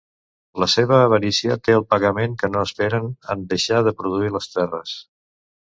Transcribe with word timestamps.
La 0.63 0.67
seva 0.75 0.95
avarícia 1.09 1.57
té 1.67 1.75
el 1.81 1.85
pagament 1.93 2.35
que 2.41 2.49
no 2.55 2.65
esperen 2.69 3.07
en 3.35 3.45
deixar 3.55 3.87
de 3.91 3.97
produir 4.03 4.37
les 4.39 4.53
terres. 4.57 4.99